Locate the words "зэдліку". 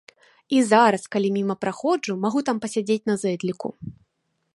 3.25-3.67